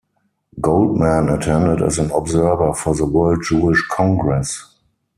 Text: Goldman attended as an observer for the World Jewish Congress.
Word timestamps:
Goldman 0.59 1.29
attended 1.29 1.83
as 1.83 1.99
an 1.99 2.09
observer 2.09 2.73
for 2.73 2.95
the 2.95 3.05
World 3.05 3.43
Jewish 3.47 3.83
Congress. 3.91 4.79